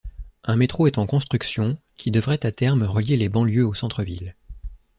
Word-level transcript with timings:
Un 0.45 0.55
métro 0.55 0.87
est 0.87 0.97
en 0.97 1.05
construction, 1.05 1.77
qui 1.95 2.09
devrait 2.09 2.43
à 2.47 2.51
terme 2.51 2.81
relier 2.81 3.17
les 3.17 3.29
banlieues 3.29 3.67
au 3.67 3.75
centre-ville. 3.75 4.35